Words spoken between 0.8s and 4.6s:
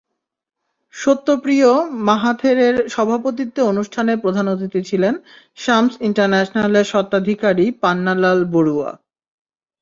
সত্যপ্রিয় মহাথেরের সভাপতিত্বে অনুষ্ঠানে প্রধান